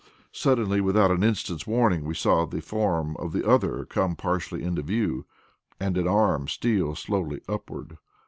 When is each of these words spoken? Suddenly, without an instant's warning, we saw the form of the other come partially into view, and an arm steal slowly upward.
Suddenly, 0.31 0.81
without 0.81 1.11
an 1.11 1.21
instant's 1.23 1.67
warning, 1.67 2.05
we 2.05 2.15
saw 2.15 2.47
the 2.47 2.59
form 2.59 3.15
of 3.17 3.33
the 3.33 3.47
other 3.47 3.85
come 3.85 4.15
partially 4.15 4.63
into 4.63 4.81
view, 4.81 5.27
and 5.79 5.95
an 5.95 6.07
arm 6.07 6.47
steal 6.47 6.95
slowly 6.95 7.41
upward. 7.47 7.99